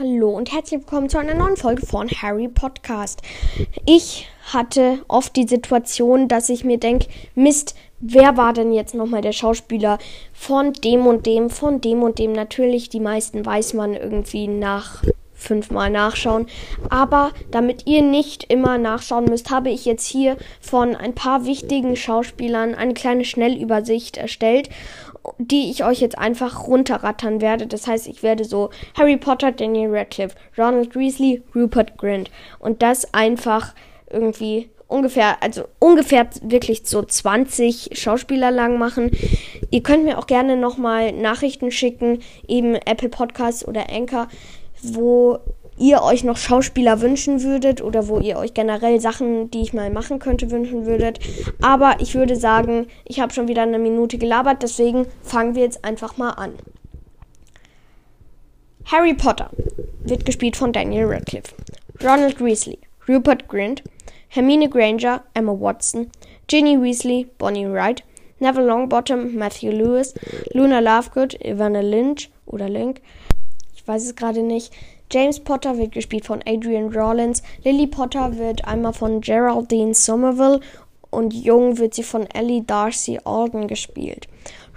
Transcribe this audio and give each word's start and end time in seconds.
Hallo 0.00 0.30
und 0.30 0.52
herzlich 0.52 0.82
willkommen 0.82 1.08
zu 1.08 1.18
einer 1.18 1.34
neuen 1.34 1.56
Folge 1.56 1.84
von 1.84 2.08
Harry 2.08 2.46
Podcast. 2.46 3.20
Ich 3.84 4.28
hatte 4.52 5.00
oft 5.08 5.34
die 5.34 5.48
Situation, 5.48 6.28
dass 6.28 6.50
ich 6.50 6.62
mir 6.62 6.78
denke, 6.78 7.08
Mist, 7.34 7.74
wer 7.98 8.36
war 8.36 8.52
denn 8.52 8.72
jetzt 8.72 8.94
nochmal 8.94 9.22
der 9.22 9.32
Schauspieler 9.32 9.98
von 10.32 10.72
dem 10.72 11.08
und 11.08 11.26
dem, 11.26 11.50
von 11.50 11.80
dem 11.80 12.04
und 12.04 12.20
dem? 12.20 12.32
Natürlich, 12.32 12.90
die 12.90 13.00
meisten 13.00 13.44
weiß 13.44 13.74
man 13.74 13.94
irgendwie 13.94 14.46
nach 14.46 15.02
fünfmal 15.38 15.88
nachschauen. 15.88 16.46
Aber 16.90 17.32
damit 17.50 17.86
ihr 17.86 18.02
nicht 18.02 18.44
immer 18.52 18.76
nachschauen 18.76 19.24
müsst, 19.26 19.50
habe 19.50 19.70
ich 19.70 19.84
jetzt 19.84 20.06
hier 20.06 20.36
von 20.60 20.94
ein 20.94 21.14
paar 21.14 21.46
wichtigen 21.46 21.96
Schauspielern 21.96 22.74
eine 22.74 22.94
kleine 22.94 23.24
Schnellübersicht 23.24 24.16
erstellt, 24.16 24.68
die 25.38 25.70
ich 25.70 25.84
euch 25.84 26.00
jetzt 26.00 26.18
einfach 26.18 26.66
runterrattern 26.66 27.40
werde. 27.40 27.66
Das 27.66 27.86
heißt, 27.86 28.08
ich 28.08 28.22
werde 28.22 28.44
so 28.44 28.70
Harry 28.96 29.16
Potter, 29.16 29.52
Daniel 29.52 29.94
Radcliffe, 29.94 30.36
Ronald 30.56 30.94
Weasley, 30.96 31.42
Rupert 31.54 31.96
Grint 31.96 32.30
und 32.58 32.82
das 32.82 33.14
einfach 33.14 33.74
irgendwie 34.10 34.70
ungefähr, 34.88 35.42
also 35.42 35.64
ungefähr 35.78 36.28
wirklich 36.42 36.82
so 36.84 37.02
20 37.02 37.90
Schauspieler 37.92 38.50
lang 38.50 38.78
machen. 38.78 39.10
Ihr 39.70 39.82
könnt 39.82 40.04
mir 40.04 40.18
auch 40.18 40.26
gerne 40.26 40.56
nochmal 40.56 41.12
Nachrichten 41.12 41.70
schicken, 41.70 42.20
eben 42.46 42.74
Apple 42.74 43.10
Podcasts 43.10 43.66
oder 43.68 43.90
Anchor 43.90 44.28
wo 44.82 45.38
ihr 45.78 46.02
euch 46.02 46.24
noch 46.24 46.36
Schauspieler 46.36 47.00
wünschen 47.00 47.42
würdet 47.42 47.82
oder 47.82 48.08
wo 48.08 48.18
ihr 48.18 48.36
euch 48.38 48.52
generell 48.54 49.00
Sachen, 49.00 49.50
die 49.50 49.62
ich 49.62 49.72
mal 49.72 49.90
machen 49.90 50.18
könnte, 50.18 50.50
wünschen 50.50 50.86
würdet. 50.86 51.20
Aber 51.62 51.96
ich 52.00 52.14
würde 52.14 52.36
sagen, 52.36 52.88
ich 53.04 53.20
habe 53.20 53.32
schon 53.32 53.48
wieder 53.48 53.62
eine 53.62 53.78
Minute 53.78 54.18
gelabert, 54.18 54.62
deswegen 54.62 55.06
fangen 55.22 55.54
wir 55.54 55.62
jetzt 55.62 55.84
einfach 55.84 56.16
mal 56.16 56.30
an. 56.30 56.54
Harry 58.86 59.14
Potter 59.14 59.50
wird 60.02 60.24
gespielt 60.24 60.56
von 60.56 60.72
Daniel 60.72 61.04
Radcliffe. 61.04 61.54
Ronald 62.02 62.40
Weasley, 62.40 62.78
Rupert 63.08 63.48
Grint, 63.48 63.82
Hermine 64.28 64.68
Granger, 64.68 65.22
Emma 65.34 65.52
Watson, 65.52 66.10
Ginny 66.46 66.80
Weasley, 66.80 67.26
Bonnie 67.38 67.66
Wright, 67.66 68.02
Neville 68.40 68.66
Longbottom, 68.66 69.34
Matthew 69.34 69.72
Lewis, 69.72 70.14
Luna 70.54 70.80
Lovegood, 70.80 71.34
Ivana 71.44 71.80
Lynch 71.80 72.30
oder 72.46 72.68
Link, 72.68 73.02
weiß 73.88 74.04
es 74.04 74.16
gerade 74.16 74.42
nicht. 74.42 74.72
James 75.10 75.40
Potter 75.40 75.78
wird 75.78 75.92
gespielt 75.92 76.26
von 76.26 76.40
Adrian 76.46 76.94
Rawlins. 76.94 77.42
Lily 77.64 77.86
Potter 77.86 78.36
wird 78.36 78.66
einmal 78.66 78.92
von 78.92 79.22
Geraldine 79.22 79.94
Somerville 79.94 80.60
und 81.10 81.32
Jung 81.32 81.78
wird 81.78 81.94
sie 81.94 82.02
von 82.02 82.26
Ellie 82.34 82.62
Darcy 82.62 83.18
Alden 83.24 83.66
gespielt. 83.66 84.28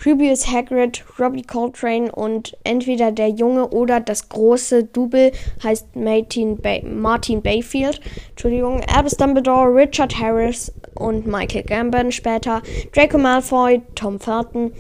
Rubius 0.04 0.48
Hagrid, 0.48 1.04
Robbie 1.20 1.44
Coltrane 1.44 2.12
und 2.12 2.58
entweder 2.64 3.12
der 3.12 3.30
Junge 3.30 3.68
oder 3.68 4.00
das 4.00 4.30
große 4.30 4.86
Double 4.86 5.32
heißt 5.64 5.96
Martin, 5.96 6.58
Bay 6.58 6.82
Martin 6.84 7.42
Bayfield. 7.42 8.00
Entschuldigung, 8.32 8.82
Albus 8.92 9.18
Dumbledore, 9.18 9.76
Richard 9.76 10.18
Harris 10.18 10.72
und 10.96 11.28
Michael 11.28 11.64
Gambon 11.64 12.12
später. 12.12 12.64
Draco 12.94 13.20
Malfoy, 13.20 13.82
Tom 13.94 14.20
Felton, 14.20 14.72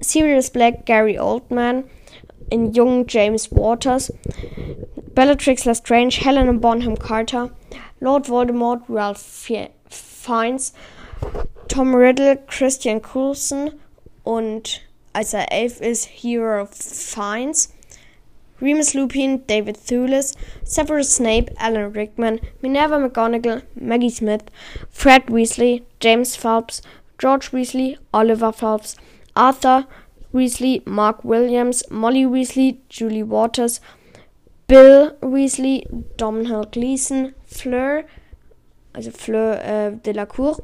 Sirius 0.00 0.50
Black, 0.50 0.86
Gary 0.86 1.18
Oldman 1.18 1.84
in 2.50 2.72
jungen 2.72 3.06
James 3.06 3.50
Waters, 3.50 4.12
Bellatrix 5.14 5.64
Lestrange, 5.64 6.20
Helena 6.20 6.52
Bonham 6.52 6.96
Carter, 6.96 7.50
Lord 8.00 8.26
Voldemort, 8.26 8.82
Ralph 8.88 9.20
Fiennes, 9.20 10.72
Tom 11.68 11.94
Riddle, 11.94 12.36
Christian 12.46 13.00
Coulson 13.00 13.72
und 14.24 14.82
als 15.12 15.34
er 15.34 15.50
elf 15.50 15.80
ist, 15.80 16.06
Hero 16.06 16.66
Fiennes, 16.66 17.72
Remus 18.60 18.94
Lupin, 18.94 19.46
David 19.46 19.76
Thewlis, 19.76 20.34
Severus 20.64 21.16
Snape, 21.16 21.50
Alan 21.58 21.92
Rickman, 21.92 22.40
Minerva 22.60 22.98
McGonagall, 22.98 23.62
Maggie 23.74 24.10
Smith, 24.10 24.42
Fred 24.90 25.26
Weasley, 25.26 25.82
James 26.00 26.34
Phelps, 26.34 26.82
George 27.18 27.52
Weasley, 27.52 27.98
Oliver 28.12 28.52
Phelps, 28.52 28.96
Arthur, 29.34 29.86
Weasley, 30.32 30.86
Mark 30.86 31.24
Williams, 31.24 31.84
Molly 31.90 32.24
Weasley, 32.24 32.78
Julie 32.88 33.22
Waters, 33.22 33.80
Bill 34.66 35.12
Weasley, 35.22 35.86
Domhnall 36.16 36.66
Gleeson, 36.66 37.34
Fleur, 37.46 38.04
also 38.94 39.10
Fleur 39.10 39.60
äh, 39.64 39.92
Delacour, 39.96 40.58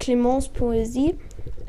Clemence 0.00 0.48
Poesie, 0.48 1.14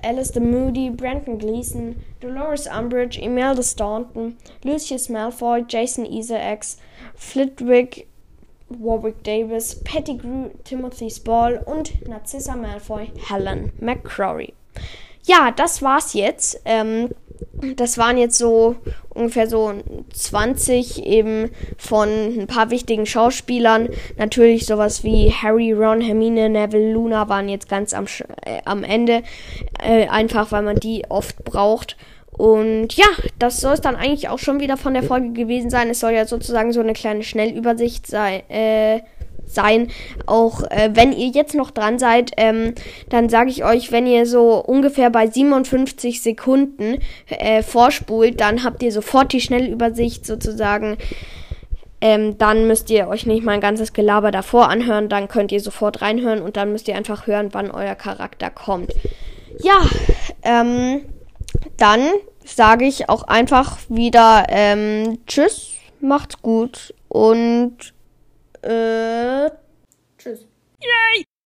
Alistair 0.03 0.41
Moody, 0.41 0.89
Brandon 0.89 1.37
Gleeson, 1.37 2.03
Dolores 2.19 2.67
Umbridge, 2.67 3.19
Imelda 3.21 3.63
Staunton, 3.63 4.37
Lucius 4.63 5.09
Malfoy, 5.09 5.63
Jason 5.67 6.05
Isaacs, 6.05 6.77
Flitwick, 7.15 8.07
Warwick 8.69 9.23
Davis, 9.23 9.75
Pettigrew, 9.83 10.49
Timothy 10.63 11.09
Spall 11.09 11.57
und 11.65 12.07
Narcissa 12.07 12.55
Malfoy, 12.55 13.11
Helen 13.27 13.71
McCrory. 13.79 14.53
Ja, 15.23 15.51
das 15.51 15.81
war's 15.81 16.13
jetzt. 16.13 16.61
Ähm, 16.65 17.09
das 17.75 17.97
waren 17.97 18.17
jetzt 18.17 18.37
so 18.37 18.75
ungefähr 19.09 19.47
so 19.47 19.73
20 20.13 21.05
eben 21.05 21.49
von 21.77 22.09
ein 22.09 22.47
paar 22.47 22.69
wichtigen 22.69 23.05
Schauspielern. 23.05 23.89
Natürlich 24.17 24.65
sowas 24.65 25.03
wie 25.03 25.31
Harry, 25.31 25.71
Ron, 25.71 26.01
Hermine, 26.01 26.49
Neville, 26.49 26.93
Luna 26.93 27.29
waren 27.29 27.49
jetzt 27.49 27.69
ganz 27.69 27.93
am, 27.93 28.05
äh, 28.45 28.61
am 28.65 28.83
Ende. 28.83 29.23
Äh, 29.81 30.07
einfach 30.07 30.51
weil 30.51 30.63
man 30.63 30.77
die 30.77 31.05
oft 31.09 31.43
braucht. 31.43 31.95
Und 32.31 32.93
ja, 32.95 33.05
das 33.39 33.61
soll 33.61 33.73
es 33.73 33.81
dann 33.81 33.95
eigentlich 33.95 34.27
auch 34.27 34.39
schon 34.39 34.59
wieder 34.59 34.75
von 34.75 34.93
der 34.93 35.03
Folge 35.03 35.31
gewesen 35.31 35.69
sein. 35.69 35.89
Es 35.89 36.01
soll 36.01 36.11
ja 36.11 36.25
sozusagen 36.25 36.73
so 36.73 36.81
eine 36.81 36.93
kleine 36.93 37.23
Schnellübersicht 37.23 38.07
sein. 38.07 38.41
Äh, 38.49 39.01
sein. 39.47 39.89
Auch 40.25 40.63
äh, 40.63 40.91
wenn 40.93 41.11
ihr 41.11 41.27
jetzt 41.27 41.55
noch 41.55 41.71
dran 41.71 41.99
seid, 41.99 42.31
ähm, 42.37 42.73
dann 43.09 43.29
sage 43.29 43.49
ich 43.49 43.63
euch, 43.63 43.91
wenn 43.91 44.07
ihr 44.07 44.25
so 44.25 44.63
ungefähr 44.63 45.09
bei 45.09 45.27
57 45.27 46.21
Sekunden 46.21 46.99
äh, 47.27 47.63
vorspult, 47.63 48.39
dann 48.41 48.63
habt 48.63 48.83
ihr 48.83 48.91
sofort 48.91 49.33
die 49.33 49.41
Schnellübersicht 49.41 50.25
sozusagen. 50.25 50.97
Ähm, 52.01 52.37
dann 52.37 52.67
müsst 52.67 52.89
ihr 52.89 53.07
euch 53.07 53.25
nicht 53.25 53.43
mal 53.43 53.53
ein 53.53 53.61
ganzes 53.61 53.93
Gelaber 53.93 54.31
davor 54.31 54.69
anhören, 54.69 55.09
dann 55.09 55.27
könnt 55.27 55.51
ihr 55.51 55.61
sofort 55.61 56.01
reinhören 56.01 56.41
und 56.41 56.57
dann 56.57 56.71
müsst 56.71 56.87
ihr 56.87 56.95
einfach 56.95 57.25
hören, 57.25 57.49
wann 57.53 57.71
euer 57.71 57.95
Charakter 57.95 58.49
kommt. 58.49 58.93
Ja, 59.63 59.81
ähm, 60.43 61.01
dann 61.77 62.01
sage 62.43 62.85
ich 62.85 63.09
auch 63.09 63.23
einfach 63.23 63.79
wieder 63.89 64.45
ähm, 64.49 65.19
Tschüss, 65.25 65.71
macht's 65.99 66.41
gut 66.41 66.93
und 67.07 67.94
äh, 68.65 69.51
tschüss. 70.17 70.47
Yay! 70.81 71.25